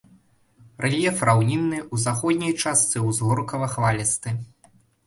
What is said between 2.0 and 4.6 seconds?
заходняй частцы ўзгоркава-хвалісты.